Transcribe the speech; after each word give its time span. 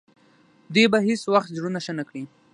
دوی 0.73 0.85
به 0.91 0.99
هیڅ 1.07 1.21
وخت 1.33 1.49
زړونه 1.57 1.79
ښه 1.85 1.93
نه 1.99 2.03
کړي. 2.09 2.23